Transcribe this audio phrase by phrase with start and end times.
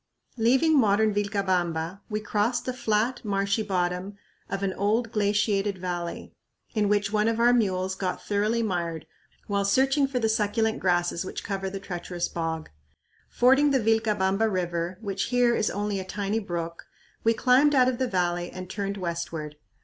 [0.37, 4.17] Leaving modern Vilcabamba, we crossed the flat, marshy bottom
[4.49, 6.33] of an old glaciated valley,
[6.73, 9.05] in which one of our mules got thoroughly mired
[9.45, 12.71] while searching for the succulent grasses which cover the treacherous bog.
[13.29, 16.87] Fording the Vilcabamba River, which here is only a tiny brook,
[17.23, 19.55] we climbed out of the valley and turned westward.